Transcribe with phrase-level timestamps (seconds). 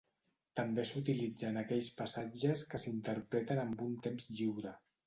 [0.59, 4.79] També s'utilitza en aquells passatges que s'interpreten amb un temps lliure.